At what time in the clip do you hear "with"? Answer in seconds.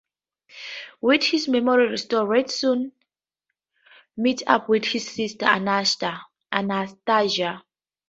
0.99-1.25, 4.67-4.83